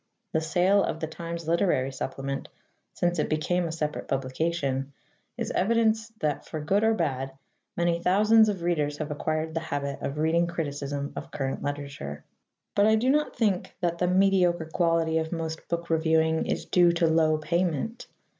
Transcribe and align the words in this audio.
The 0.33 0.41
sale 0.41 0.83
of 0.83 0.99
the 0.99 1.05
Times 1.05 1.47
Literary 1.47 1.91
Supplement, 1.91 2.49
since 2.91 3.19
it 3.19 3.29
became 3.29 3.67
a 3.67 3.71
separate 3.71 4.07
publication, 4.07 4.93
is 5.37 5.51
evidence 5.51 6.07
that, 6.21 6.43
for 6.43 6.59
good 6.59 6.83
or 6.83 6.95
bad, 6.95 7.33
many 7.77 8.01
thousands 8.01 8.49
of 8.49 8.63
readers 8.63 8.97
have 8.97 9.11
acquired 9.11 9.53
the 9.53 9.59
habit 9.59 10.01
of 10.01 10.17
reading 10.17 10.47
criticism 10.47 11.13
of 11.15 11.29
current 11.29 11.61
literature. 11.61 12.23
But 12.73 12.87
I 12.87 12.95
do 12.95 13.11
not 13.11 13.35
think 13.35 13.75
that 13.81 13.99
the 13.99 14.07
mediocre 14.07 14.65
quality 14.73 15.19
of 15.19 15.31
most 15.31 15.67
book 15.67 15.91
reviewing 15.91 16.47
is 16.47 16.65
due 16.65 16.91
to 16.93 17.05
low 17.05 17.37
payment. 17.37 18.07